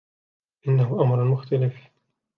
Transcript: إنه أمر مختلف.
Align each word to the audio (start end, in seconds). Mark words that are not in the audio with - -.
إنه 0.67 1.01
أمر 1.01 1.23
مختلف. 1.23 1.89